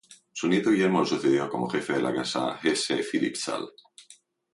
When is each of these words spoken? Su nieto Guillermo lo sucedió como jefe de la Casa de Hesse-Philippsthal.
Su 0.33 0.47
nieto 0.47 0.71
Guillermo 0.71 1.01
lo 1.01 1.05
sucedió 1.05 1.47
como 1.47 1.69
jefe 1.69 1.93
de 1.93 2.01
la 2.01 2.11
Casa 2.11 2.57
de 2.63 2.71
Hesse-Philippsthal. 2.71 3.69